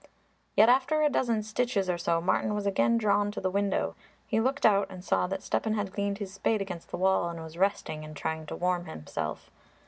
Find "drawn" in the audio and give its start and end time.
2.97-3.29